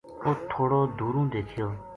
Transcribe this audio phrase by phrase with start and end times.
[0.27, 1.67] اُت تھوڑو دُوروں دیکھیو